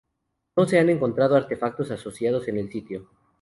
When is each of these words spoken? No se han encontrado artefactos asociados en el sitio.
No 0.57 0.65
se 0.65 0.79
han 0.79 0.89
encontrado 0.89 1.35
artefactos 1.35 1.91
asociados 1.91 2.47
en 2.47 2.57
el 2.57 2.71
sitio. 2.71 3.07